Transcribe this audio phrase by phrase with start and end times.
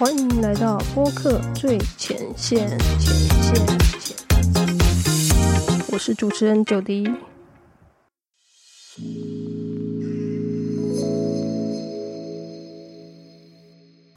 [0.00, 3.54] 欢迎来到播客最前线，前线，
[4.00, 4.16] 前。
[5.92, 7.06] 我是主持人九迪。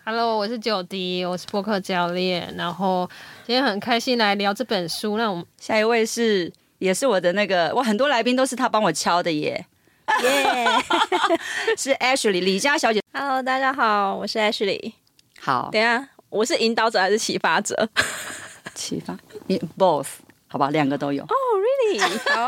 [0.05, 2.55] Hello，我是九迪，我是播客教练。
[2.55, 3.09] 然后
[3.45, 5.17] 今天很开心来聊这本书。
[5.17, 9.65] 那我们下一位是，也是我的那个，我很多来宾都是他帮我敲的耶。
[10.21, 10.65] 耶，
[11.77, 13.01] 是 Ashley 李佳小姐。
[13.11, 14.93] Hello，大家好，我是 Ashley。
[15.45, 17.75] 好，等下，我是引导者还是启发者？
[18.73, 19.17] 启发，
[19.47, 20.07] 你 both
[20.47, 21.21] 好吧，两个都有。
[21.21, 21.27] 哦，
[21.91, 22.33] Really？
[22.33, 22.47] 好。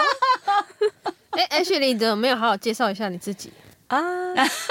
[1.32, 3.52] 哎，Ashley，怎么没有好好介绍一下你自己
[3.88, 4.00] 啊？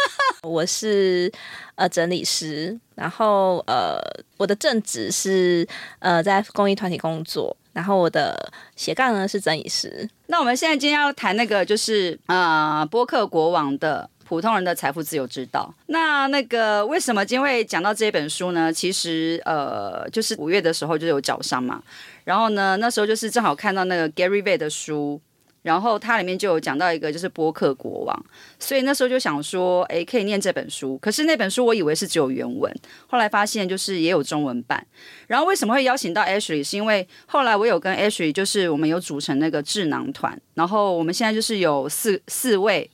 [0.42, 1.30] 我是
[1.74, 4.00] 呃整理师，然后呃
[4.38, 7.54] 我的正职是呃在公益团体工作。
[7.74, 10.08] 然后我的斜杠呢是整理师。
[10.28, 15.72] 那我们现在今天要谈那个就是呃播客国王的普通人的财富自由之道。
[15.86, 18.72] 那那个为什么今天会讲到这本书呢？
[18.72, 21.82] 其实呃就是五月的时候就有脚伤嘛，
[22.24, 25.20] 然后呢那时候就是正好看到那个 Gary Vee 的书。
[25.64, 28.24] 然后它里面就有讲到一个就是播客国王，
[28.58, 30.98] 所以那时候就想说，哎，可以念这本书。
[30.98, 32.70] 可是那本书我以为是只有原文，
[33.06, 34.86] 后来发现就是也有中文版。
[35.26, 36.62] 然后为什么会邀请到 Ashley？
[36.62, 42.90] 是因为后来我有跟 Ashley，就是我们有组成那个智囊团，然后我们现在就是有四四位。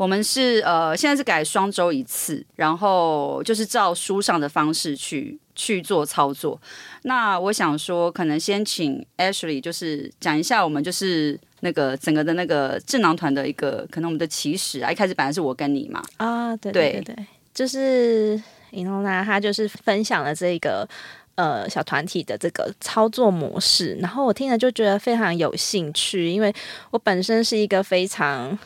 [0.00, 6.58] 我们是呃，现在是改双周一次，然后就是照书上的方式去去做操作。
[7.02, 14.90] 那我想说，可能先请 Ashley 就是讲一下我们就是那个整个的那个智囊团的一个可能我们的起始啊。
[14.90, 20.88] 一开始本来是我跟你嘛啊，对对对对，就是尹龙娜她就是分享了这个
[21.34, 26.50] 呃小团体的这个操作模式，然后我听了就觉得非常有兴趣，因为
[26.90, 28.58] 我本身是一个非常。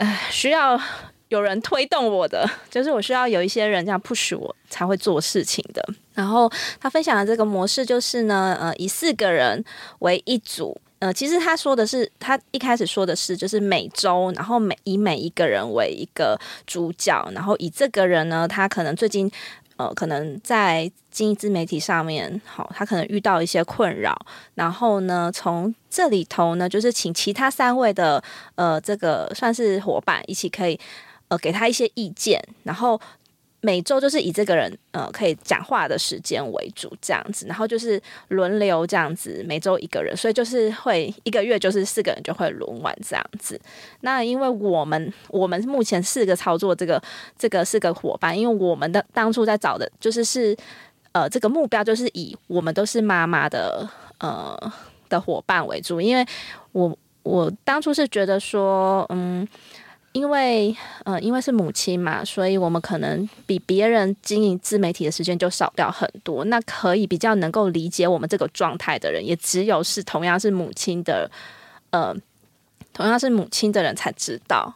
[0.00, 0.80] 呃，需要
[1.28, 5.86] 有人推动我的，就是我需要有一些人这样 push 我才会做事情的。
[6.14, 9.62] 然后他分享的这个模式就是呢，呃，以四个人
[9.98, 10.80] 为一组。
[11.00, 19.30] 呃，其实他说的是，他一开始说的是，就是每周，然后每以每一个人为一个主角，然后以这个人呢，他可能最近。
[19.80, 24.14] 呃，可能在经营自媒体上面，好，他可能遇到一些困扰，
[24.54, 28.22] 然后呢，从这里头呢，就是请其他三位的
[28.56, 30.78] 呃，这个算是伙伴一起可以
[31.28, 33.00] 呃，给他一些意见，然后。
[33.62, 43.60] 每周就是以这个人呃可以讲话的时间为主，这样子，然后就是轮流这样子，每周一个人，所以就是会一个月就是四个人就会轮完这样子。
[44.00, 47.02] 那因为我们我们目前四个操作这个
[47.38, 50.56] 这个四个伙伴，因为我们的当初在找的就是是
[51.12, 53.86] 呃这个目标就是以我们都是妈妈的
[54.18, 54.72] 呃
[55.10, 56.24] 的伙伴为主，因为
[56.72, 59.46] 我我当初是觉得说嗯。
[60.12, 66.44] 因为，呃，因为是母亲嘛，所以我们可能比别人经营自媒体的时间就少掉很多。
[66.46, 71.30] 那可以比较能够理解我们这个状态的人，也只有是同样是母亲的，
[71.90, 72.12] 呃，
[72.92, 74.74] 同样是母亲的人才知道。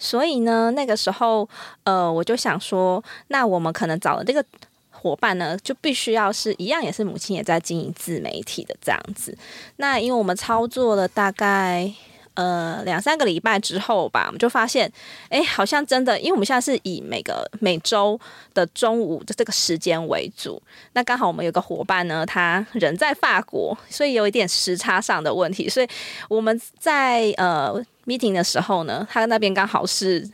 [0.00, 1.48] 所以呢，那个时候，
[1.84, 4.44] 呃，我就想说，那我们可能找的这个
[4.90, 9.38] 伙伴呢，就必须要是一样，也是母亲也在经营自媒体的这样子。
[9.76, 11.94] 那因为我们操作了大概。
[12.38, 14.88] 呃，两三个礼拜之后吧，我们就发现，
[15.28, 18.16] 哎，好像真的，因为我们现在是以每个每周
[18.54, 20.62] 的中午的这个时间为主。
[20.92, 25.68] 那刚好我们有个伙伴呢，他人在法国，所以有一点时差上的问题。
[25.68, 25.88] 所以
[26.28, 27.74] 我们在呃
[28.06, 30.24] meeting 的时候呢，他那边刚好是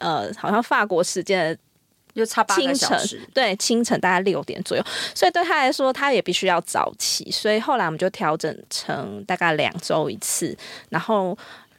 [0.00, 1.58] 呃，好像法国时间。
[2.14, 10.56] 就差八个小时，对，清晨大概六点左右，所以对他来说，他也必须要早起，所以后来我们就调整成大概两周一次，
[10.90, 11.36] 然后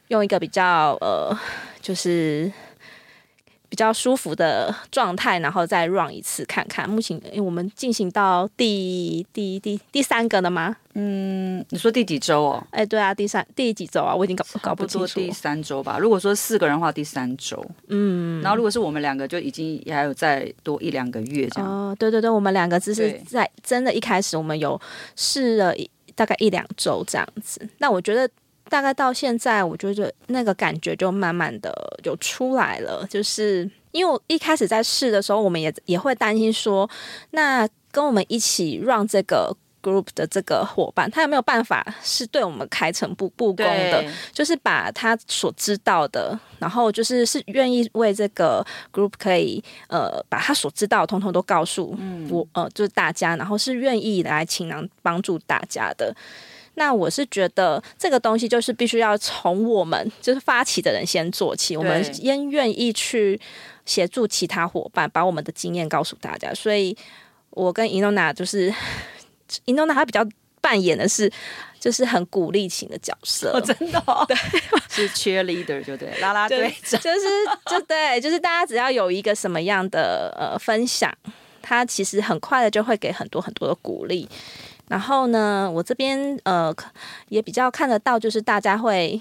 [0.09, 1.35] 用一个比较呃，
[1.81, 2.51] 就是。
[3.75, 6.89] 比较舒服的状态，然后再 run 一次看看。
[6.89, 10.77] 目前，因为我们进行到第第第第三个了吗？
[10.93, 12.67] 嗯，你说第几周哦？
[12.71, 14.15] 哎，对啊，第三第几周啊？
[14.15, 15.19] 我已经搞搞不清楚。
[15.19, 15.97] 第三周吧。
[15.99, 17.61] 如果说四个人的话，第三周。
[17.89, 18.41] 嗯。
[18.41, 21.69] 然后如果是我们两个，就已经还有再多一两个月这样。
[21.69, 24.79] 哦，对对对，我们两个只是在真的一开始，我们有
[25.17, 27.67] 试了一大概一两周这样子。
[27.79, 28.29] 那我觉得。
[28.69, 31.71] 大概到现在，我觉得那个感觉就慢慢的
[32.03, 33.05] 就出来了。
[33.09, 36.89] 就是因为我一开始在试的时候，我们也也会担心说，
[37.31, 44.03] 那跟我们一起让这个 group 的这个伙伴，他有没有办法是对我们开诚布布公的？
[44.33, 51.95] 就是把他所知道的，然后就是是愿意为这个 group 可以呃把他所知道的通通都告诉
[52.31, 56.13] 我呃就是大家，然后是愿意来倾囊帮助大家的。
[56.75, 63.39] 那我是觉得这个东西就是必须要从我们就是发起的人先做起，我们先愿意去
[63.85, 66.53] 协助其他伙伴，把我们的经验告诉大家。
[66.53, 66.95] 所以
[67.51, 68.73] 我跟伊诺娜就是
[69.65, 70.25] 伊诺娜她比较
[70.61, 71.31] 扮演的是
[71.79, 74.35] 就是很鼓励型的角色，哦，真的、哦，对，
[74.89, 76.99] 是 cheerleader 就对，啦啦队长。
[76.99, 77.27] 就是
[77.69, 81.15] 就对，就是大家只要有一个什么样的呃分享，
[81.61, 84.27] 他其实很快的就会给很多很多的鼓励。
[84.87, 86.73] 然后呢，我这边呃
[87.29, 89.19] 也比较看得到，就是大家会，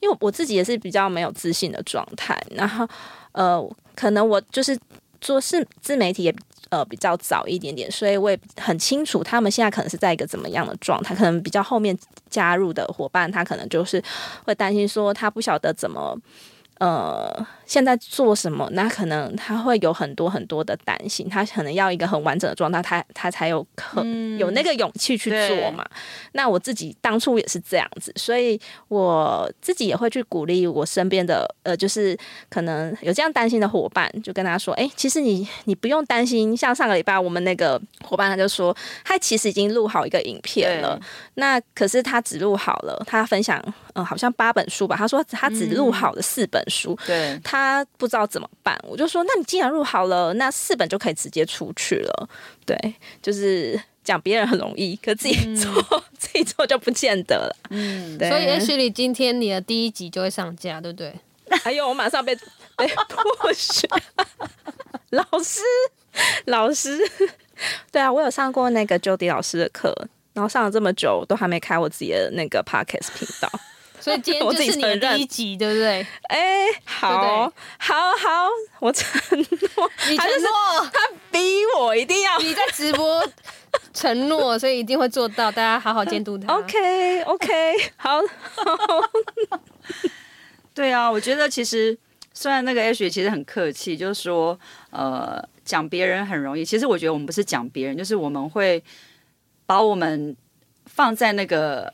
[0.00, 2.88] 因为我自己也是比较没有自信的状态，然后
[3.32, 3.62] 呃，
[3.94, 4.78] 可能我就是
[5.20, 6.34] 做是自媒体也。
[6.70, 11.14] 呃，比较早一点点，所以我也很清楚他们现在可能是在一个怎么样的状态。
[11.14, 11.96] 可能比较后面
[12.28, 14.02] 加入的伙伴，他可能就是
[14.44, 16.18] 会担心说，他不晓得怎么
[16.80, 18.68] 呃，现在做什么？
[18.72, 24.02] 那可能他会有很多很多的担心，他可能要一个很完整的状态，他他才有可、
[24.38, 25.84] 有那个勇气去做嘛。
[26.32, 32.16] 那我自己当初也是这样子，所以我自己也会去鼓励我身边的呃，就是
[32.48, 41.00] 可能有这样担心的伙伴，就跟他说：“哎、其实你你不用担心。”像上个礼拜我们那个伙伴他就说，他其实已经录好一个影片了，
[41.34, 52.28] 那可是他只录好了，他分享嗯、呃好像八本书吧，他说他只录好了四本书，对，他不知道怎么办，我就说，那你既然入好了，那四本就可以直接出去了。
[52.66, 52.76] 对，
[53.22, 55.72] 就是讲别人很容易，可自己做、
[56.18, 57.56] 自己做就不见得了。
[57.70, 61.14] 嗯，对，所以也许你今天你的第一集就会上架，对不对？
[61.62, 62.34] 还有我马上被
[62.76, 62.88] 被
[63.38, 63.86] 破学，
[65.10, 65.60] 老师
[66.46, 66.98] 老师，
[67.92, 69.94] 对啊，我有上过那个 Jody 老师的课，
[70.32, 73.48] 然后上了这么久，都还没开我自己的那个 podcast 频道。
[74.04, 76.06] 所以今天 我自己就是你的第一集，对不对？
[76.24, 78.48] 哎、好好好，
[78.78, 79.08] 我承
[79.38, 81.38] 诺，你承他就是诺，他逼
[81.78, 83.26] 我一定要你在直播
[83.94, 85.50] 承诺，所以一定会做到。
[85.50, 86.52] 大家好好监督他。
[86.52, 87.48] OK OK，
[87.96, 88.20] 好，
[90.74, 91.96] 对啊，我觉得其实
[92.34, 94.60] 虽然那个 H 其实很客气，就是说
[94.90, 98.84] 呃讲别人很容易，其实我觉得我们不是讲别人，就是我们会
[99.64, 100.36] 把我们
[100.84, 101.90] 放在那个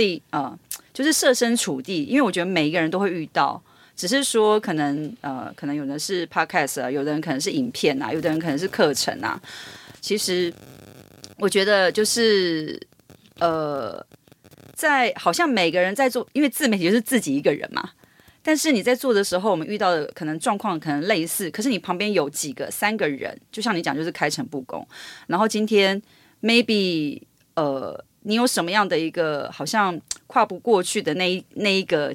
[0.00, 0.58] 地呃，
[0.94, 3.62] 就是设身处地，因为我觉得每一个人都会遇到。
[3.94, 9.38] 只是说，可能呃，可能有的是 podcast 啊，有的人可能是影片啊，有的人可能是课程啊。
[10.00, 10.50] 其实
[11.36, 12.80] 我觉得就是
[13.40, 14.02] 呃，
[14.74, 17.90] 在好像每个人在做，因为自媒体就是自己一个人嘛。
[18.42, 24.86] 但是你在做的时候，我们遇到的可能状况可能类似，可是你旁边有几个三个人，就像你讲，就是开诚布公。
[25.26, 26.00] 然后今天
[26.40, 27.20] maybe
[27.52, 32.14] 呃，你有什么样的一个好像跨不过去的那一那一个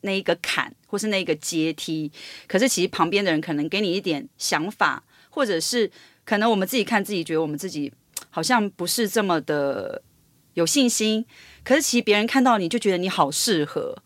[0.00, 2.10] 那一个坎，或是那一个阶梯，
[2.46, 5.90] 可是其实旁边的人可能给你一点想法，或者是
[6.24, 7.92] 可能我们自己看自己，觉得我们自己
[8.30, 10.02] 好像不是这么的
[10.54, 11.24] 有信心，
[11.62, 13.96] 可是其实别人看到你就觉得你好适合。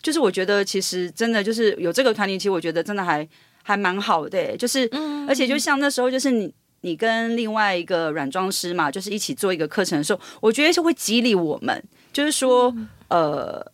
[0.00, 3.28] 就是我觉得其实真的就是有这个团体，其实我觉得真的还
[3.62, 4.88] 还蛮好的欸、就是、
[5.28, 6.52] 而且就像那时候就是你。
[6.82, 11.82] 你跟另外一个软装师嘛，就是一起做一个课程的时候，我觉得是会激励我们，
[12.12, 12.74] 就是说，
[13.08, 13.64] 呃，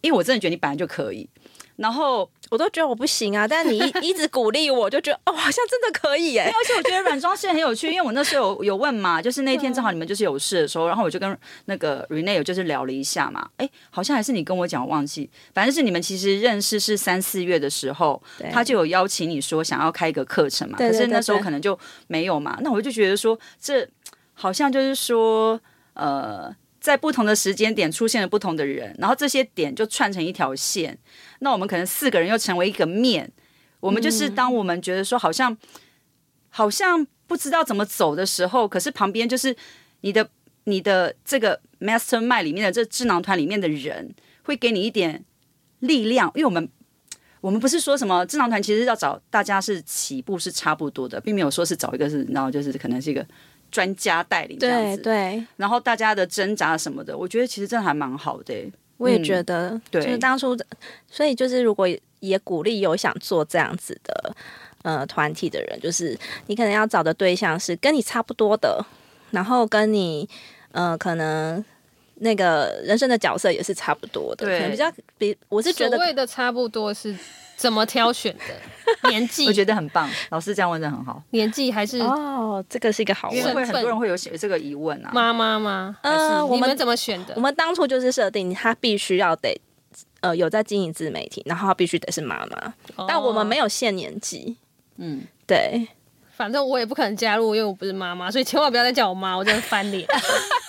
[0.00, 1.28] 因为我真的觉得你本来就可以，
[1.76, 6.42] 然后我都觉得我不行啊，但你一 一直鼓励我，就觉得哦，好像真的可以耶。
[6.42, 18.22] 而且我觉得软装是很有趣，因为我那时候有有问嘛，就是那天正好你们就是有事的时候，然后我就跟那个 Rene 有就是聊了一下嘛，哎，好像还是你跟我讲，我忘记，反正是你们其实认识是三四月的时候，
[18.52, 21.76] 他就有邀请你说想要开一个课程嘛，对对可是那时候可能就
[22.06, 23.84] 没有嘛，那我就觉得说这
[24.32, 25.60] 好像就是说
[25.94, 26.54] 呃。
[26.84, 30.98] 在不同的时间点出现了不同的人，然后这些点就串成一条线。
[31.38, 33.32] 那我们可能四个人又成为一个面。
[33.80, 35.56] 我们就是当我们觉得说好像、
[36.50, 39.56] 好像不知道怎么走的时候，可是旁边就是
[40.02, 40.28] 你的
[40.64, 45.24] 你的这个 mastermind 里面的这智囊团里面的人，会给你一点
[45.78, 46.68] 力量，因为我们。
[47.40, 53.26] 我们不是说什么智囊团，其实要找大家是起步是差不多的，并没有说是找一个是，然后就是可能是一个
[53.74, 55.02] 专家带领这样子。
[55.02, 55.14] 对。
[55.14, 60.56] 对，然后大家的挣扎什么的，我觉得其实真的还蛮好的欸、我也觉得，对就是当初，
[61.10, 61.88] 所以就是如果
[62.20, 64.36] 也鼓励有想做这样子的
[64.82, 66.16] 呃团体的人，就是
[66.46, 68.80] 你可能要找的对象是跟你差不多的，
[69.32, 70.28] 然后跟你
[70.70, 71.62] 呃可能
[72.20, 74.58] 那个人生的角色也是差不多的，对。
[74.58, 77.12] 可能比较比我是觉得所谓的差不多是
[77.56, 79.08] 怎么挑选的？
[79.08, 80.08] 年纪 我，觉得很棒。
[80.30, 83.56] 老师这样问的很好，年纪还是哦，这个是一个好因为问。
[83.56, 85.10] 会很多人会有有这个疑问啊。
[85.12, 85.96] 妈妈吗？
[86.02, 87.40] 还呃我们怎么选的我？
[87.40, 89.58] 们当初就是设定他必须要得
[90.20, 92.74] 呃有在经营自媒体，然后他必须得是妈妈，
[93.08, 94.56] 但我们没有，有限年纪，
[94.96, 95.88] 嗯，对。
[96.36, 100.04] 反正我也不可能加入，因为我不是妈妈，所以千万不要再叫我妈，我真的翻脸。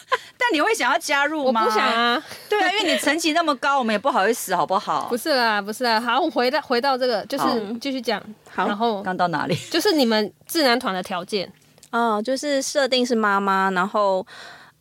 [0.48, 1.64] 但你会想要加入吗？
[1.64, 1.88] 我不想。
[1.88, 5.08] 啊，对啊，因为你层级那么高，我们也不好意思，好不好？
[5.10, 6.00] 不是啦，不是啦。
[6.00, 7.46] 好，我回到回到这个，就是
[7.82, 8.22] 继续讲。
[8.52, 9.56] 好然后刚到哪里？
[9.72, 11.52] 就是你们智男团的条件，
[11.92, 14.26] 哦，就是设定是妈妈，然后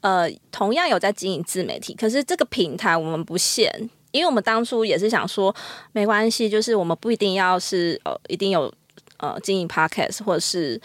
[0.02, 3.72] 呃，同样有在经营自媒体，可是这个平台我们不限，
[4.12, 5.54] 因为我们当初也是想说，
[5.92, 8.70] 没关系，就是我们不一定要是呃，一定有
[9.16, 10.78] 呃经营 podcast 或者是。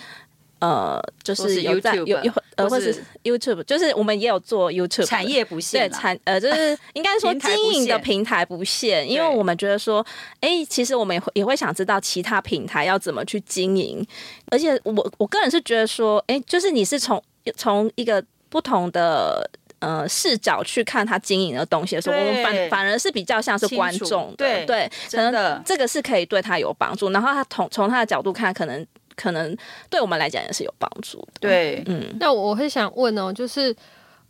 [0.60, 10.06] 呃，就是是有在有有呃，或是 YouTube，就是我们也有做 YouTube 产业不限对，产呃，就是 应该说经营的平台不限，因为我们觉得说，
[10.42, 14.06] 哎、其实我们也会也会想知道其他平台要怎么去经营，
[14.52, 17.22] 而且我我个人是觉得说，哎、就是你是从
[17.56, 19.50] 从一个不同的。
[19.82, 27.10] 呃，视角去看他经营的东西的时候，我们反反而是比较像是观众的，对对，可能这个是可以对他有帮助。
[27.12, 28.86] 然后他从从他的角度看，可能
[29.20, 29.58] 可能
[29.90, 31.42] 对我们来讲也是有帮助的。
[31.42, 33.76] 对，嗯，那我会想问哦，就是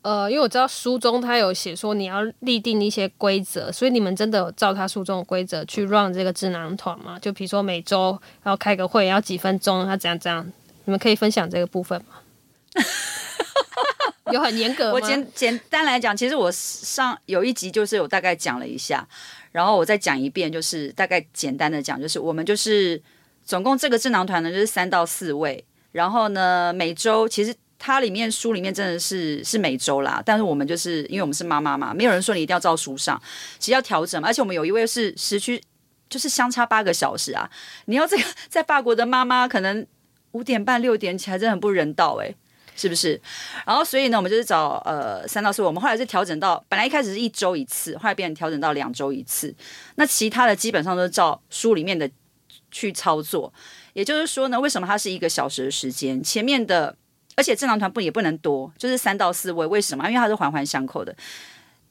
[0.02, 7.20] 呃，因为我知道书中他有写说你要立定一些规则，所以你们真的有照他书中的规则去 run 这个智囊团吗？
[7.20, 10.44] 就比如说每周要开个会，要几分钟，要怎样怎样？
[10.86, 12.16] 你们可以分享这个部分吗？
[14.32, 14.92] 有很严格吗？
[14.94, 19.08] 我简简单来讲，其实我上有一集就是有大概讲了一下，
[19.52, 23.02] 然后我再讲一遍，就是大概简单的讲，就是我们就是
[23.50, 27.56] 总共这个智囊团呢就是三到四位，然后呢每周其实。
[27.82, 33.18] 它里面书里面真的是是每周啦，但是我们就是因为我们是妈妈嘛，没有人说你一定要照书上，
[33.58, 34.28] 其实要调整嘛。
[34.28, 35.64] 而且我们有一位是时区
[36.10, 37.50] 就是相差八个小时啊，
[37.86, 39.88] 你要这个 在法国的妈妈可能
[40.34, 42.36] 五点半六点起来，真的很不人道哎、
[42.76, 43.20] 是不是？
[43.66, 49.56] 然后所以呢，我们就是找呃三到四位，我们后来是调整到本来一开始是一周一次，后来变成调整到两周一次。
[49.96, 52.12] 那其他的基本上都是照书里面的
[52.72, 53.52] 去操作。
[53.94, 56.22] 也就是说呢，为什么它是一个小时的时间？
[56.24, 56.96] 前面的
[57.36, 59.66] 而且正常团不也不能多，就是三到四位。
[59.66, 60.06] 为什么？
[60.08, 61.16] 因为它是环环相扣的。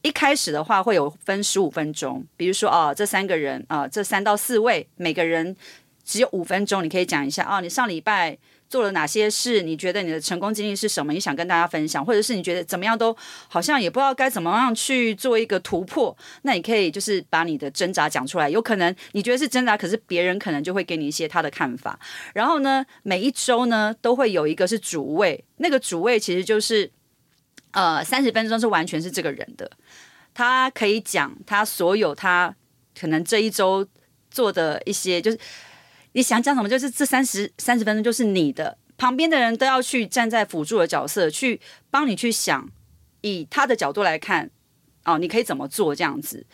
[0.01, 5.55] 一开始的话会有分十五分钟，比如说啊，这三个人啊，这三到四位，每个人
[6.05, 8.37] 只有五分钟，你可以讲一下啊，你上礼拜
[8.69, 9.63] 做了哪些事？
[9.63, 11.11] 你觉得你的成功经历是什么？
[11.11, 13.15] 你想跟大家分享，或者是你觉得怎么样都
[13.47, 18.47] 好像也不知道该怎么样去做一个突破，那你可以就是把你的挣扎讲出来。
[18.47, 21.99] 有可能你觉得是挣扎，可是别人可能就会给你一些他的看法。
[22.33, 26.91] 然后呢，每一周呢都会有一个是主位，那个主位其实就是
[27.71, 29.69] 呃三十分钟是完全是这个人的，
[30.33, 32.55] 他可以讲他所有他
[32.99, 33.87] 可能这一周
[34.29, 35.39] 做的一些就是。
[36.13, 41.59] 你想讲什么，就是这三十三十分钟就是你的，旁边的人都要去站在辅助的角色，去
[41.91, 42.67] 帮你去想，
[43.21, 44.49] 以他的角度来看，
[45.05, 46.45] 哦，你可以怎么做这样子。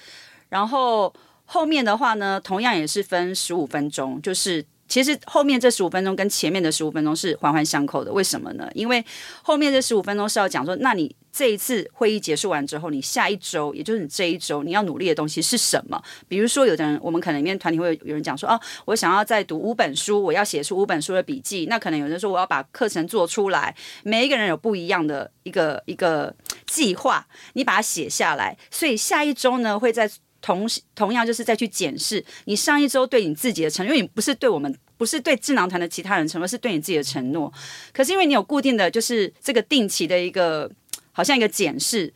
[0.50, 1.14] 然后
[1.46, 8.12] 后面的话呢，同样也是分十五分钟，就是其实后面这十五分钟跟前面的十五分钟是环环相扣的。
[8.12, 8.70] 为什么呢？
[8.74, 9.04] 因为
[9.42, 16.02] 后面这十五分钟是要讲说，那你这一次会议结束完之后，你下一周，也就是你这一周你要努力的东西是什么？
[16.30, 21.66] 比如说，有的人我们可能里面团体会有人讲说，哦，我想要再读五本书，我要写出五本书的笔记。
[21.70, 23.76] 那可能有人说，我要把课程做出来。
[24.04, 26.34] 每一个人有不一样的一个一个
[26.68, 28.58] 计划，你把它写下来。
[28.72, 30.10] 所以下一周呢，会在
[30.42, 30.66] 同
[30.96, 34.74] 同样就是再去检视你上一周对你自己的承诺，因为你不是对我们。
[34.98, 37.52] 不是对智囊团的其他人承诺，是对你自己的承诺。
[37.92, 40.72] 可是因为你有固定的就是这个定期的一个，
[41.18, 42.14] 好像一个检视，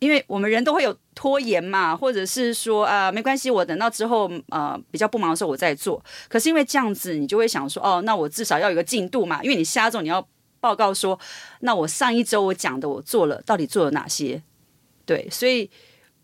[0.00, 6.04] 因为我们人都会有拖延嘛，或者是说啊、没关系，我等到之后呃比较不忙的时候我再做。
[6.28, 10.26] 可是因为这样子，你就会想说，哦，那我至少要有个进度嘛，因为你下周你要
[10.58, 11.16] 报告说，
[11.60, 14.42] 那我上一周我讲的我做了，到底做了哪些？
[15.06, 15.70] 对，所以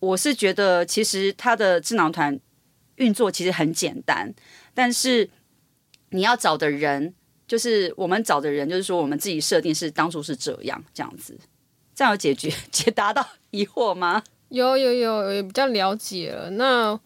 [0.01, 2.37] 我是觉得其实他的智囊团
[2.97, 4.35] 运作其实很简单，
[4.75, 5.31] 但是
[6.11, 7.15] 你要找的人。
[7.49, 11.35] 就是我们找的人，就是说我们自己设定是当初是这样这样子，
[11.99, 14.23] 这样有解决 解答到疑惑吗？
[14.51, 16.49] 有有有有比较了解了。
[16.51, 16.97] 那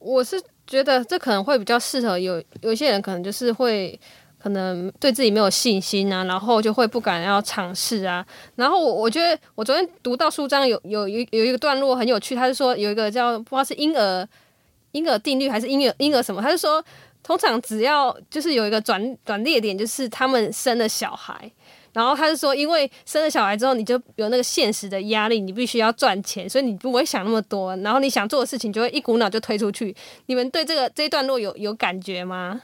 [0.00, 3.96] 我是觉得这可能会比较适合有有一些人，可能就是会
[4.36, 8.26] 可能对自己没有信心啊，然后就会不敢要尝试啊。
[8.56, 14.28] 然后我我觉得我昨天读到书章有有有有一个段落很有趣，他是说有一个叫不知道是婴儿
[14.90, 16.84] 婴儿定律还是婴儿婴儿什么，他是说
[17.22, 21.48] 通常只要就是有一个转转捩点，就是他们生了小孩。
[21.94, 27.74] 然后他就说，因为生了小孩之后，你就有那个现实的压力，你必须要赚钱，所以你不会想那么多。
[27.78, 29.94] 然后你想做的事情，就会一股脑就推出去。
[30.26, 32.60] 你们对这个这一段落有有感觉吗？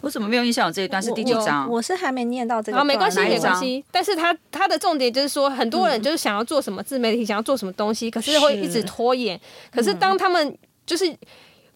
[0.00, 1.68] 我怎么没有印象有这一段是第几章？
[1.68, 3.84] 我是还没念到这个段，然后没关系，没关系。
[3.90, 9.38] 但是他他的重点就是说，很多人就是想要做什么自媒体，想要做什么东西，可是会一直拖延。
[9.72, 10.56] 可是当他们
[10.86, 11.12] 就是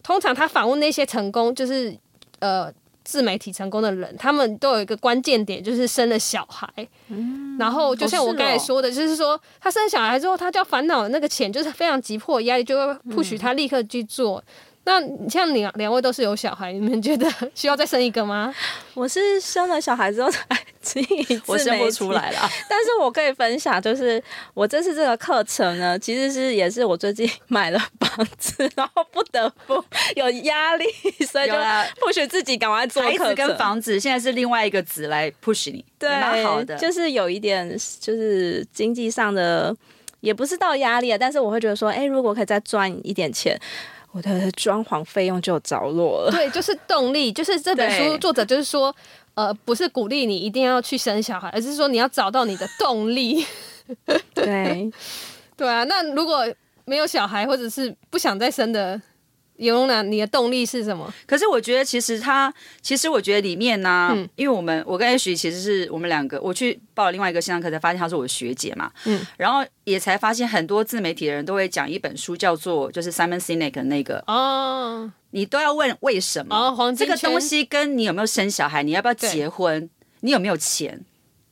[0.04, 1.92] 通常他访问那些成功，就是
[2.38, 2.72] 呃
[3.04, 6.68] 自媒体成功的人，他们都有一个关键点，就是生了小孩。
[7.58, 14.42] 然后就像我刚才说的，就是说他生小孩之后，他就要烦恼那个钱，就是非常急迫压力，就会不许他立刻去做。
[14.84, 18.52] 那像你两位都是有小孩，你们觉得 需要再生一个吗？
[18.94, 20.44] 我是生了小孩之后才
[20.80, 24.20] 自己我生不出来了， 但是我可以分享，就是
[24.54, 29.82] 我这次这个课程呢，其实是也是我最近买了房子，然后不得不
[30.16, 30.84] 有压力，
[31.26, 31.54] 所以就
[32.00, 33.34] push 自己赶快做课程。
[33.36, 37.70] 跟房子现在是另外一个子来 push 你，对，蛮好的，就是有一点
[38.00, 39.72] 就是经济上的，
[40.20, 43.56] 也不是到压力啊，但是我会觉得说，哎，如果可以再赚一点钱。
[44.12, 46.30] 我的装潢费用就着落了。
[46.30, 48.94] 对，就是动力，就是这本书作者就是说，
[49.34, 53.44] 呃，不是鼓励你一定要去生小孩，而是说你要找到你的动力。
[54.32, 54.90] 对，
[55.56, 55.84] 对啊。
[55.84, 56.46] 那如果
[56.84, 59.00] 没有小孩，或者是不想再生的。
[59.56, 61.12] 有呢，你的动力是什么？
[61.26, 68.90] 可是我觉得，其实他，其实我觉得里面呢，因为我们我跟 H 其实是我们两个，我去报了另外一个线上课，才发现她是我的学姐嘛。
[69.04, 76.56] 嗯，然后也才发现很多自媒体的人都会讲一本书，叫做就是 Simon Sinek 那个哦，你都要问为什么？
[76.56, 79.88] 哦，黄这个东西跟你有没有生小孩，你要不要结婚，
[80.20, 81.04] 你有没有钱，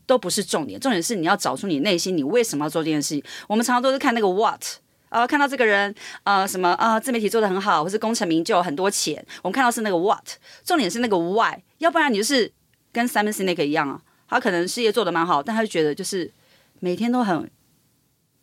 [0.07, 3.23] 都不是重点，重点是你要找出你内心你为什么要做这件事情。
[3.47, 4.63] 我们常常都是看那个 What。
[5.11, 9.23] 啊，看到这个人，呃，什么啊，自媒体做的很好，或是功成名就，很多钱。
[9.43, 10.25] 我们看到是那个 what，
[10.65, 11.59] 重点是那个 why。
[11.79, 12.51] 要不然你就是
[12.93, 16.33] 跟 Simon Sinek 一样啊，他可能事业做的蛮好，但他就觉得就是
[16.79, 17.51] 每天都很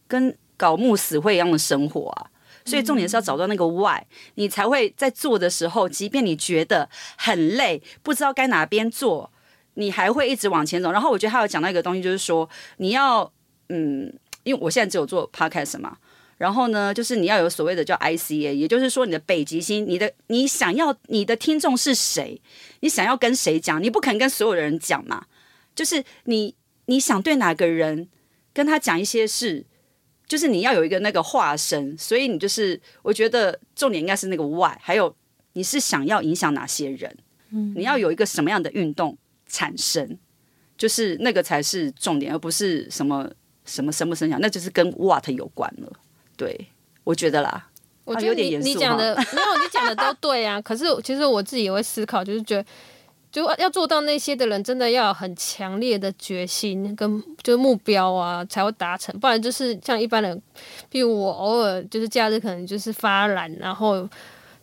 [0.07, 2.27] 跟搞木死灰一样的生活啊。
[2.65, 4.01] 所以重点是要找到那个 why，
[4.35, 9.31] 你才会在做的时候，即便你觉得很累，不知道该哪边做，
[9.75, 10.91] 你还会一直往前走。
[10.91, 13.31] 然后我觉得他有讲到一个东西，就是说你要，
[13.69, 15.95] 嗯，因为我现在只有做 podcast 嘛。
[16.37, 22.39] 然后呢，就是你要有所谓的叫 ICA，也就是说你的北极星，你的你想要你的听众是谁？
[22.81, 23.81] 你想要跟谁讲？
[23.81, 25.25] 你不可能跟所有的人讲嘛。
[25.75, 28.07] 就是你你想对哪个人
[28.53, 29.65] 跟他讲一些事，
[30.27, 31.97] 就是你要有一个那个化身。
[31.97, 35.15] 所以你就是我觉得重点应该是那个 Why，还有
[35.53, 37.17] 你是想要影响哪些人？
[37.51, 39.17] 嗯，你要有一个什么样的运动
[39.47, 40.17] 产生？
[40.77, 43.27] 就是那个才是重点，而不是什么
[43.65, 45.91] 什么生不声响，那就是跟 What 有关了。
[46.37, 46.67] 对，
[47.03, 47.67] 我觉得啦，
[48.05, 50.61] 我觉得你你讲的没有，你讲的都对啊。
[50.61, 52.65] 可是其实我自己也会思考，就是觉得，
[53.31, 59.19] 就要做到那些的人，真的要有很强烈的决心跟就是目标啊，才会达成。
[59.19, 60.39] 不然就是像一般人，
[60.89, 64.07] 比如我偶尔就是假日可能就是发懒，然后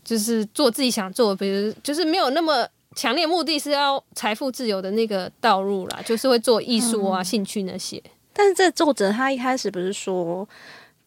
[0.05, 8.01] 就是做自己想做，比如就是没有那么强烈目的是要财富自由的那个道路啦，就是会做艺术啊、兴趣那些。
[8.33, 10.49] 但是这作者他一开始不是说。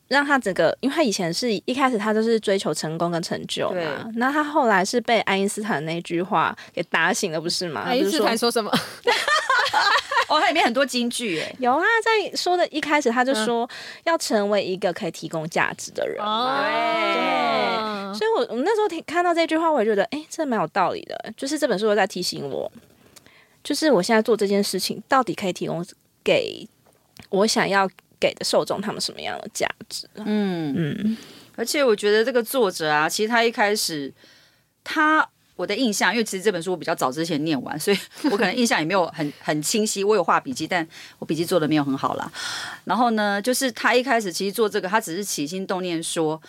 [0.08, 7.82] 让他整个，因为他以前是一开始他就是追求成功跟成就嘛，那他后来是被爱因斯坦那句话给打醒了，不是吗？
[7.86, 8.72] 爱因斯坦说什么？
[10.30, 13.70] 哦，他里面很多金句哎，有啊，在说的一开始他就说
[14.04, 16.24] 要成为一个可以提供价值的人，对，
[18.18, 22.70] 所以我我那时候听看到这句话，我也觉得哎，这蛮有道理的，就是这本书在提醒我，
[23.64, 25.86] 就是我现在做这件事情到底可以提供
[26.24, 26.68] 给
[27.30, 27.90] 我想要。
[28.20, 30.08] 给的受众他们什么样的价值？
[30.16, 31.18] 嗯嗯，
[31.56, 34.14] 而且我觉得这个作者啊，其实他一开始
[34.84, 37.98] 他我的印象，因为其实这本书我比较早之前念完，所以
[38.32, 40.04] 我可能印象也没有很 很清晰。
[40.04, 40.88] 我有画笔记，但
[41.20, 42.32] 我笔记做的没有很好啦。
[42.86, 46.42] 然后呢，就是他一开始其实做这个，他只是起心动念说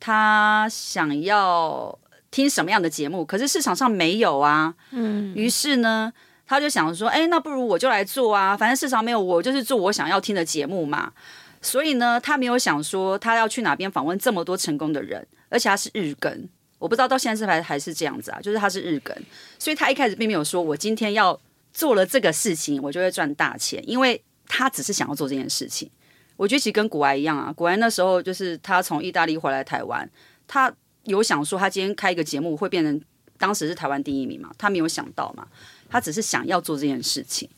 [0.00, 1.96] 他想要
[2.30, 4.74] 听什么样的节目，可是市场上没有啊。
[4.90, 6.12] 嗯，于是呢。
[6.46, 11.12] 他就想说，哎，那不如我就来做啊，反正市场没有，我就是做我想要听的节目嘛。
[11.62, 19.16] 所以呢，他没有想说他要去哪边访问这么多成功的人，而且他是日更，我不知道到现在是还还是这样子啊，就是他是日更，
[19.58, 21.36] 所以他一开始并没有说我今天要
[21.72, 25.90] 做了这个事情，我就会赚大钱，因为他只是想要做这件事情。
[26.36, 30.08] 我觉得其实跟古埃一样啊，古埃那时候就是他从意大利回来台湾，
[30.46, 30.72] 他
[31.04, 33.00] 有想说他今天开一个节目会变成
[33.38, 35.48] 当时是台湾第一名嘛，他没有想到嘛。
[35.88, 37.48] 他只是想要做这件事情，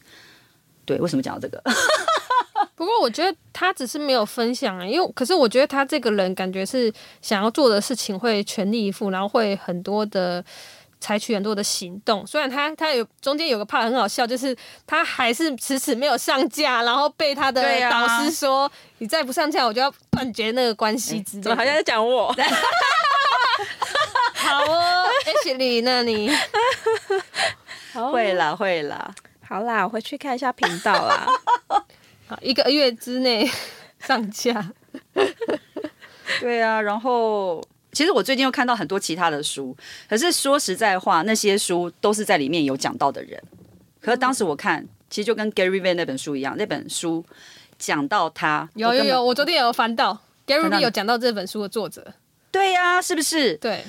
[0.85, 1.62] 对，为什么讲到这个？
[2.75, 10.45] 不过我觉得他只是没有分享啊，因为可是我觉得他这个人感觉是想要做的事情会全力以赴，然后会很多的
[11.01, 12.25] 采取很多的行动。
[12.25, 22.33] 虽然他他有中间有个 part 很好笑，就是他还是迟迟没有上架，然后被他的导师说：“你再不上架，我就要断绝那个关系。”怎么好像在讲我？
[24.35, 26.31] 好哦，H 里，那你。
[28.06, 29.14] 会啦，会啦，
[29.46, 31.26] 好啦，我回去看一下频道啦。
[32.28, 33.50] 好，一个月之内
[34.00, 34.72] 上架。
[36.40, 37.62] 对啊，然后。
[37.90, 39.76] 其实我最近又看到很多其他的书，
[40.08, 43.42] 可是说实在话，那些书都是在里面有讲到的人。
[44.00, 47.24] 可是当时我看，其实就跟 Gary Vee 那本书一样，那本书
[47.76, 52.06] 讲到他有有有，我昨天也有翻到 Gary V 有讲到这本书的作者。
[52.52, 53.56] 对呀、是不是？
[53.56, 53.82] 对。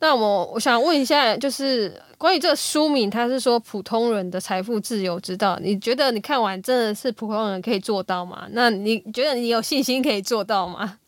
[0.00, 8.48] 那我我想问一下，就是关于这个书名，他是说普通人的财富自由之道，你觉得你看完真的是普通人可以做到吗？
[8.52, 10.98] 那你觉得你有信心可以做到吗？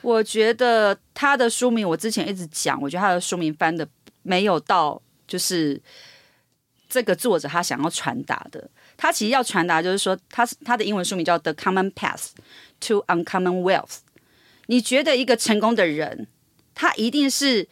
[0.00, 3.86] 我觉得他的书名，我之前一直讲，我觉得他的书名翻的
[4.22, 5.80] 没有到，就是
[6.88, 8.70] 这个作者他想要传达的。
[8.96, 12.28] 他其实要传达就是说，他是他的英文书名叫《The Common Path
[12.86, 13.86] to Uncommon Wealth》。
[14.66, 16.28] 你觉得一个成功的人，
[16.74, 17.66] 他一定是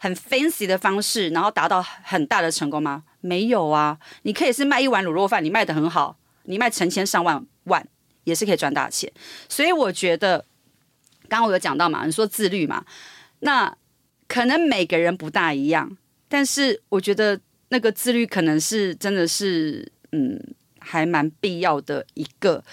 [0.00, 3.04] 很 fancy 的方式，然后达到很大的成功吗？
[3.20, 7.86] 没有啊，你可以是卖一碗卤肉饭，你卖的很好，你卖成千上万万
[8.24, 9.12] 也是可以赚大钱。
[9.48, 10.44] 所以我觉得。
[11.28, 12.84] 刚刚我有讲到嘛，你说自律嘛，
[13.38, 13.72] 那
[14.26, 15.96] 可能每个人不大一样，
[16.28, 20.36] 但是我觉得那个自律可能是真的是，嗯，
[20.80, 22.64] 还蛮必要的一个。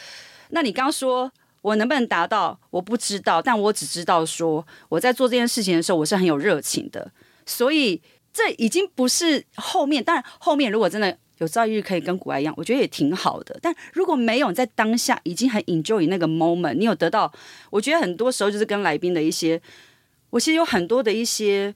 [0.49, 1.31] 那你刚刚说
[1.67, 7.11] 我能不能达到，我不知道，但我只知道说我在做这件事情的时候，我是很有热情的，
[7.45, 8.01] 所以
[8.31, 11.17] 这已经不是后面，当然后面如果真的。
[11.39, 13.55] 有朝一日可以跟古埃一样，我觉得也挺好的。
[13.61, 17.31] 但如果没有，在当下已经很 enjoy 那个 moment，你有得到，
[17.69, 19.61] 我觉得很多时候就是跟来宾的一些，
[20.31, 21.71] 我其实有很多的一些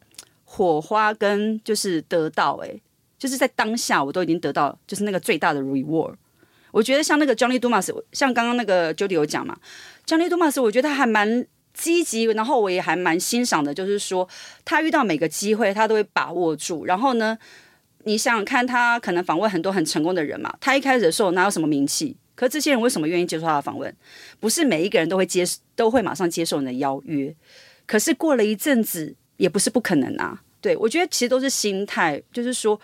[0.46, 2.82] 火花跟就是得到、欸，诶，
[3.20, 6.16] 就是在当下我都已经得到，就是那个最大的 reward。
[6.72, 9.58] 我觉得像那个 Johnny Dumas，像刚刚那个 Jody 有讲嘛
[10.06, 14.28] ，Johnny Dumas，我觉得他还蛮积极，然后我也还蛮欣赏的，就是说
[14.66, 17.38] 他遇到每个机会他都会把握住，然后呢。
[18.04, 20.52] 你想想看，他可能访问很多很成功的人嘛。
[20.60, 22.18] 他一开始的时候哪有什么名气？
[22.34, 23.96] 可这些人为什么愿意接受他的访问？
[24.40, 27.32] 不是每一个人都会接，都会马上接受你的邀约。
[27.86, 30.42] 可是过了一阵子，也不是不可能啊。
[30.60, 32.82] 对我觉得其实都是心态，就是说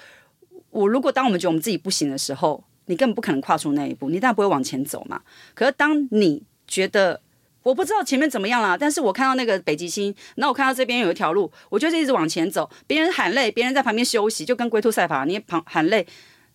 [0.70, 5.22] 我如果当我们觉得我们自己不行的时候，你根本不可能跨出那一步，你当然不会往前走嘛。
[5.54, 7.22] 可是当你觉得
[7.64, 12.70] 我不知道前面怎么样啦，但是我看到那个北极星，那我看到这边有一条路，我就是一直往前走。
[12.88, 16.06] 别人喊累，别人在旁边休息，就跟龟兔赛跑，你也旁喊累，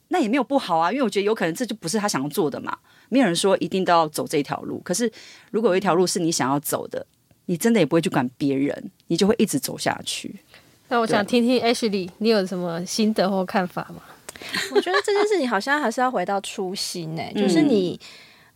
[0.08, 0.90] 那也没有不好啊。
[0.90, 2.76] 因为我觉得有可能这就不是他想要做的嘛。
[3.10, 5.10] 没有人说一定都要走这条路，可是
[5.50, 7.06] 如果有一条路是你想要走的，
[7.44, 10.34] 你真的也不会去管别人，你就会一直走下去。
[10.88, 14.02] 那我想听听 Ashley，你有什么心得或看法吗？
[14.74, 17.98] 我觉得这件事情好像还是要回到初心呢、嗯就是你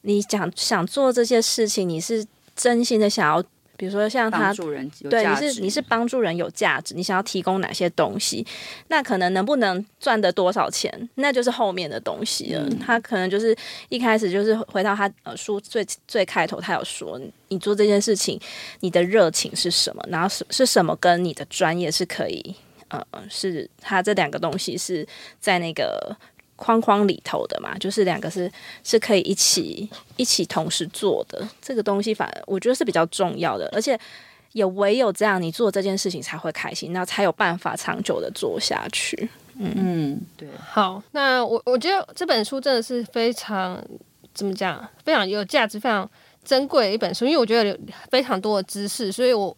[0.02, 3.42] 你想想做这些事情，你是真心的想要，
[3.76, 8.46] 比如说像他帮助人对，你是你是帮助人有价值，你想要提供哪些东西？
[8.88, 12.62] 那可能能不能赚得多少钱，那就是后面的东西了。
[12.62, 13.56] 嗯他可能就是
[13.88, 18.40] 一开始就是回到他呃书最最开头，他有说你做这件事情，
[18.80, 22.54] 你的热情是什么，然后是是什么跟你的专业是可以
[22.88, 25.06] 呃，是它这两个东西是
[25.40, 26.16] 在那个。
[26.58, 28.50] 框框里头的嘛，就是两个是
[28.82, 34.00] 是可以一起一起同时做的，这个东西反而我觉得是比较重要的，而且
[34.52, 39.28] 也唯有这样，你做这件事情才会开心，那才有办法长久的做下去。
[39.58, 43.78] 嗯，对，好，那我我觉得这本书真的是非常
[44.32, 46.10] 怎么讲，非常有价值、非常
[46.42, 47.78] 珍贵的一本书，因为我觉得有
[48.10, 49.54] 非常多的知识，所以我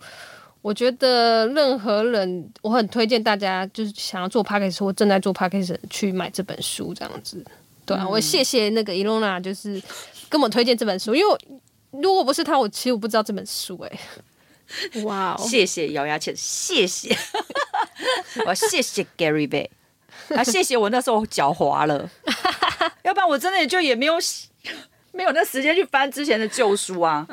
[0.60, 5.72] 我觉得任何人，我很推荐大家就是想要做 p a c k a g e 或正在做 p a c k a g
[5.72, 7.44] e 去买这本书，这样子。
[7.86, 9.80] 对啊，我谢谢那个 Ilona，就是
[10.28, 11.38] 跟我推荐这本书，因为
[11.92, 13.98] 如果不是他，我其实我不知道这本书哎、
[15.04, 17.16] 哇哦，谢谢咬牙切，谢谢，
[18.44, 19.68] 我谢谢 Gary Bay，
[20.36, 22.10] 啊，谢谢我那时候脚滑了，
[23.04, 24.16] 要不然我真的也就也没有
[25.12, 27.26] 没有那时间去翻之前的旧书啊。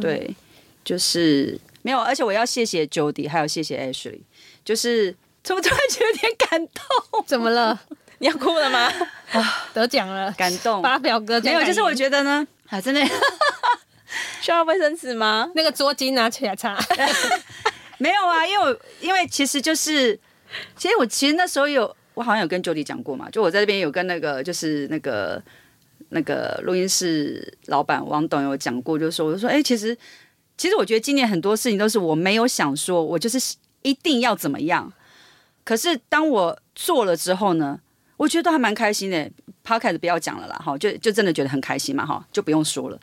[0.00, 0.34] 对，
[0.82, 4.20] 就是没有，而且我要谢谢 Jody，还有谢谢 Ashley，
[4.64, 7.80] 就是怎么突然觉得有点感动，怎么了？
[8.18, 8.92] 你要哭了吗？
[9.32, 10.82] 啊得奖了，感动。
[10.82, 13.00] 发表哥没有，就是我觉得呢，啊，真的
[14.42, 15.50] 需要卫生纸吗？
[15.54, 16.78] 那个桌巾拿起来擦。
[17.96, 20.18] 没有啊，因为我因为其实就是，
[20.76, 25.42] 其实我其实那时候有，我好像有跟 Jody 讲过嘛，就我在这边有跟那个就是那个
[26.10, 29.96] 那个录音室老板王董有讲过，就是说我就说，哎、其实
[30.60, 34.92] 其实我觉得今年很多事情都是我没有想说，我就是一定要怎么样，
[35.64, 37.80] 可是当我做了之后呢，
[38.18, 39.30] 我觉得都还蛮开心的。
[39.64, 43.00] Podcast 不要讲了啦，哈，就就真的觉得很开心嘛，哈，就不用说了。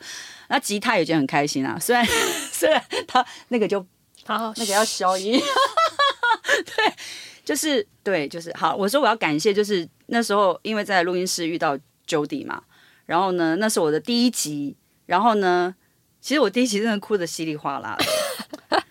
[0.48, 2.04] 那吉他也觉得很开心啊，虽然
[2.52, 3.84] 虽然他那个就
[4.24, 5.40] 好，那个要消音。
[6.76, 6.92] 对，
[7.44, 8.76] 就是对，就是好。
[8.76, 12.62] 我说我要感谢，就是那时候因为在录音室遇到 Jody 嘛，
[13.06, 15.74] 然后呢，那是我的第一集，然后呢，
[16.20, 18.80] 其实我第一集真的哭的稀里哗啦的。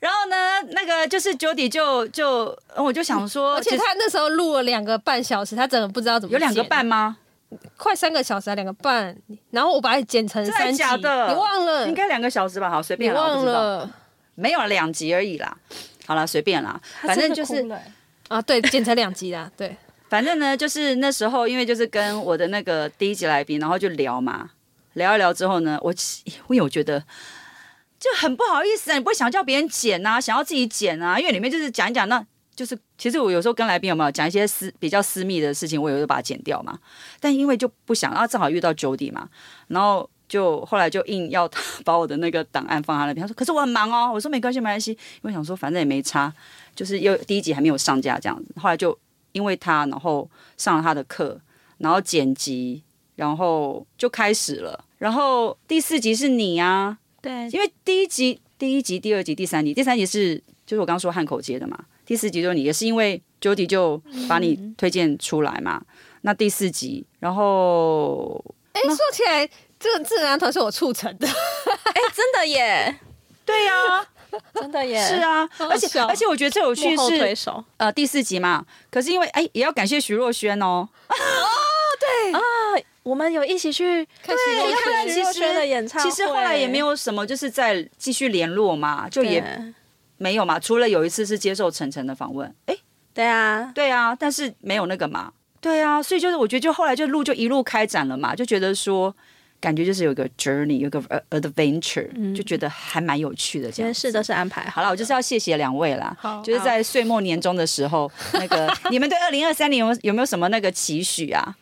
[0.00, 0.36] 然后呢，
[0.72, 7.18] 那个就是 Jody 就就我就想说，而且他那时候录了两个半小时，他真的不知道怎么有两个半吗？
[7.76, 9.16] 快三个小时啊，两个半，
[9.50, 11.28] 然后我把它剪成三集，假的？
[11.28, 11.86] 你忘了？
[11.86, 12.70] 应该两个小时吧？
[12.70, 13.90] 好，随便啦，我忘了
[14.34, 15.56] 没有两集而已啦。
[16.06, 17.64] 好了，随便啦，反正就是
[18.28, 18.40] 啊？
[18.42, 19.76] 对，剪成两集啦，对。
[20.08, 24.50] 反正呢，就是那时候，因为就是跟我的那个第一集来宾，然后就聊嘛，
[24.94, 25.92] 聊一聊之后呢，我
[26.24, 27.00] 因为 我觉得
[27.98, 32.24] 就很不好意思啊，你不会想叫别人剪啊，想要自己剪啊，因为里面就是讲一讲，那
[32.54, 36.78] 就是其实我有时候跟来宾有没有讲一些私比较私密的事情，我有时候把它剪掉嘛，
[37.20, 39.28] 但因为就不想，然后正好遇到 Jody 嘛，
[39.68, 40.08] 然后。
[40.28, 46.32] 就后来就硬要他把我的那个档案放他那边，他说：“可是我很忙哦。”我说：“没关系，没关系。”因为想说反正也没差，
[46.74, 48.54] 就是又第一集还没有上架这样子。
[48.58, 48.98] 后来就
[49.32, 50.26] 因为他，然后
[50.56, 51.38] 上了他的课，
[51.76, 52.82] 然后剪辑，
[53.16, 54.84] 然后就开始了。
[54.98, 61.78] 然后第四集是你啊，对，因为第一集、第一集、第二集、第三集，第三集是就是我刚刚说汉口街的嘛。
[62.04, 65.82] 第四集就是你，也是因为 Jody 就把你推荐出来嘛。
[66.22, 69.48] 那第四集，然后哎，说起来，
[69.78, 71.26] 这个智囊团是我促成的，
[71.84, 72.98] 哎，真的耶，
[73.44, 74.06] 对呀、
[74.54, 77.36] 真的耶，是啊，而且而且我觉得最有趣是
[77.76, 80.88] 呃第四集嘛，可是因为哎也要感谢徐若瑄哦，
[82.32, 82.40] 啊，
[83.02, 89.74] 我们有一起去看徐若瑄看徐若瑄的演唱会，其实后来也没有什么就是在继续联络嘛，就也对
[90.18, 92.76] 没有嘛，除了有一次是接受晨晨的访问，哎，
[93.12, 99.14] 对啊，对啊，但是没有那个嘛，对啊，所以就是我觉得就后来就路就一路开展了嘛，就觉得说。
[99.62, 103.76] 感觉就是有个 journey，有个呃 adventure，、就觉得还蛮有趣的这样子。
[103.76, 111.56] 今天事都是安排好好了，我就是要谢谢两位啦好，就是在岁末年终的时候，那个 你们对二零二三年有有没有什么那个期许啊？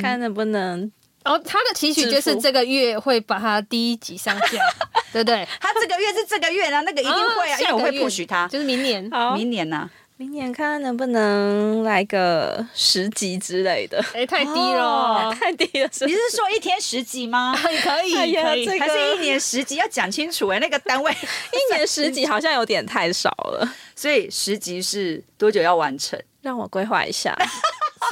[0.00, 0.90] 看能不能
[1.24, 4.48] 然后他的提取就是这个月会把他第一集上架，
[5.12, 5.46] 对不对？
[5.60, 8.48] 他这个月是这个月呢，那个一定会啊，因为我会不许他。
[8.48, 9.08] 就是明年。
[9.36, 17.54] 明年呢、明年看能不能来个十集之类的，哎，太低了，太低了，你是是说一天十集吗？
[17.84, 19.76] 可以哎呀可以这，个还是一年十集？
[19.76, 21.12] 要讲清楚哎、那个单位。
[21.54, 26.20] 一年十集好像有点太少了，所以十集是多久要完成？
[26.42, 27.32] 让我规划一下。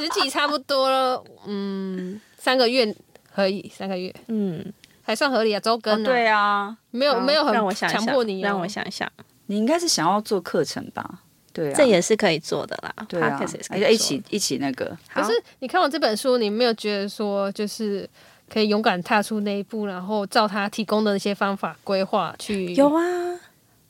[0.00, 2.94] 十几差不多了，嗯，三个月
[3.34, 4.14] 可以，三个月。
[4.28, 4.64] 嗯，
[5.02, 9.10] 还算合理啊，周更啊，对啊，没有没有很让我想强迫你哦，让我想一想，
[9.46, 11.20] 你应该是想要做课程吧？
[11.52, 12.94] 对啊，这也是可以做的啦。
[13.08, 13.38] 对啊。
[13.70, 14.96] 而且一起一起那个。
[15.12, 18.08] 可是你看完这本书，你没有觉得说就是
[18.48, 23.02] 可以勇敢踏出那一步，然后照他提供的那些方法规划去有啊，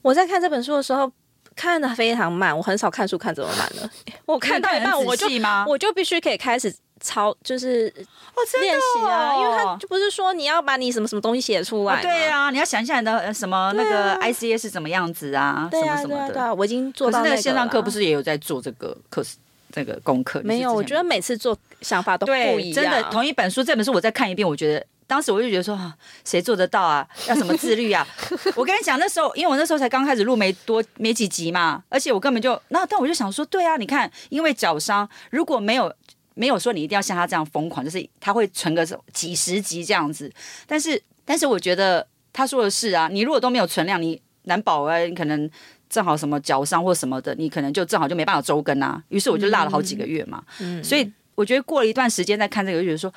[0.02, 1.12] 我在看这本书的时候
[1.60, 3.90] 看的非常慢，我很少看书看这么慢的。
[4.24, 5.26] 我看到一半我就
[5.66, 7.92] 我就必须可以开始抄，就是
[8.34, 16.16] 哦，练习啊，因为他哦就不是说你要把你什么什么东西写出来、哦对啊，你要想一下你的呃什么那个啊 ICA 是怎么样子啊，什么什么的。
[16.16, 19.22] 对啊，对啊，我已经做可是那到个个线上课不是也有在做这个课
[19.70, 20.40] 这个功课？
[20.42, 20.72] 没有？
[20.72, 25.92] 我觉得每次做想法都不，一样，真的同一本书，这本书我再看一遍，我觉得当时我就觉得说啊，
[26.24, 27.04] 谁做得到啊？
[27.26, 28.06] 要什么自律啊？
[28.54, 35.92] 我跟你讲，那时候因为我那时候才刚开始录没多没几集嘛，而且我根本就那，但我就想说，对啊，你看，因为脚伤，如果没有。
[36.34, 40.32] 没有说你一定要像他这样疯狂，就是他会存个几十集这样子。
[40.66, 45.50] 但是，但是我觉得他说的是啊，你如果都没有存量，你难保啊，你可能
[45.90, 49.02] 正好什么脚伤或什么的，你可能就正好就没办法周更啊。
[49.08, 50.42] 于是我就落了好几个月嘛。
[50.60, 53.12] 嗯所以我觉得过了一段时间再看这个，就觉得说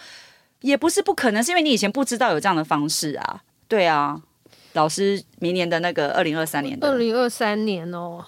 [0.64, 3.44] 也不是不可能，是因为你以前不知道有这样的方式啊。
[3.68, 4.20] 对啊，
[4.74, 8.24] 老师明年的那个二零二三年的二零二三年哦，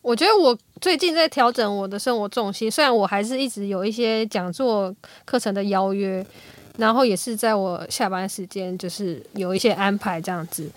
[0.00, 6.24] 我觉得我最近在调整我的生活重心，虽然我还是一直有一些讲座课程的邀约，
[6.78, 10.70] 然后也是在我下班时间就是有一些安排这样子。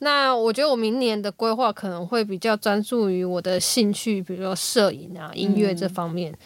[0.00, 6.36] 那我觉得我明年的规划可能会比较专注于我的兴趣，比如说摄影啊、音乐这方面。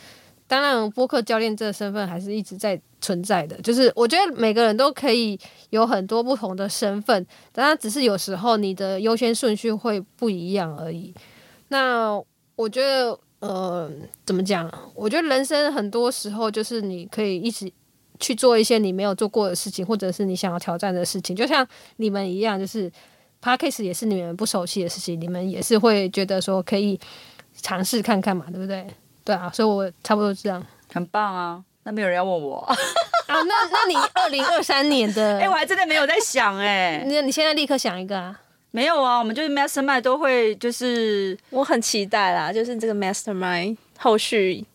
[0.46, 3.54] 当然，播客教练这个身份还是一直在存在的。
[3.60, 5.38] 就是我觉得每个人都可以
[5.68, 11.12] 有很多不同的身份，当然只是有时候你的优先顺序会不一样而已。
[11.68, 12.18] 那
[12.56, 13.90] 我觉得，呃，
[14.24, 14.72] 怎么讲？
[14.94, 17.70] 我觉得人生很多时候就是你可以一直
[18.18, 21.36] 去做一些你没有做过的事情，或者是你想要挑战的事情。
[21.36, 22.90] 就像你们一样，就是
[23.42, 26.98] podcast 也是你们不熟悉的事情，你们也是会觉得说可以
[27.60, 28.86] 尝试看看嘛，对不对？
[29.24, 30.64] 对啊，所以我差不多这样。
[30.92, 31.64] 很棒啊。
[31.84, 32.76] 那没有人要问我， 啊，
[33.26, 38.40] 那那你二零二三年的， 哎、我还真的没有在想哎、 那你现在立刻想一个啊？
[38.70, 44.66] 没有啊，我们就是 Mastermind 都会就是我很期待啦，就是这个 Mastermind 后续，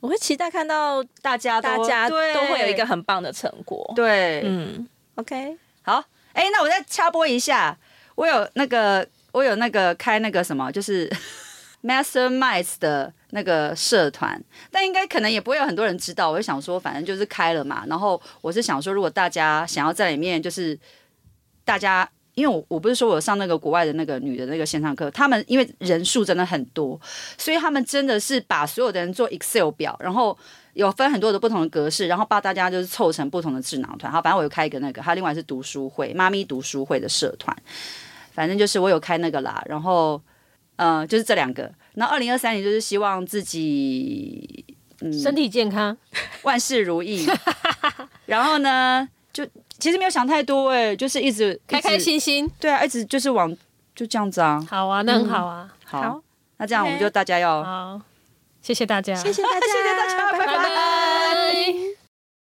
[0.00, 2.34] 我会期待看到大家大家对。
[2.34, 3.90] 都会有一个很棒的成果。
[3.96, 7.74] 对，嗯，OK，好，哎、那我再插播一下，
[8.16, 11.10] 我有那个，我有那个开那个什么，就是
[11.82, 16.30] Masterminds 的那个社团，但应该可能也不会有很多人知道。
[16.30, 17.84] 我就想说，反正就是开了嘛。
[17.86, 20.78] 然后我是想说，如果大家想要在里面，就是
[21.64, 22.08] 大家。
[22.34, 26.96] 因为我我不是说我上那个国外的那个女的那个线上课，他们因为人数真的很多，
[27.36, 30.38] 所以他们真的是把所有的人做 Excel 表，然后
[30.74, 34.12] 有分很多的不同的格式，然后把大家就是凑成不同的智囊团。
[34.12, 37.56] 好，反正我有开一个那个，还有另外是读书会，妈咪读书会的社团，
[38.30, 39.60] 反正就是我有开那个啦。
[39.66, 40.22] 然后，
[40.78, 41.70] 呃，就是这两个。
[41.94, 44.64] 那二零二三年就是希望自己
[45.00, 45.96] 嗯身体健康，
[46.42, 47.26] 万事如意。
[48.26, 49.44] 然后呢，就
[49.78, 52.48] 其实没有想太多哎、就是一直开开，心心。
[52.60, 53.52] 对啊，一直就是往
[53.94, 54.64] 就这样子啊。
[54.70, 55.68] 好啊，那很好啊。
[55.84, 56.22] 好，好
[56.58, 58.00] 那这样我们就大家要好，
[58.62, 60.97] 谢谢大家，谢谢大家， 谢谢大家，拜拜。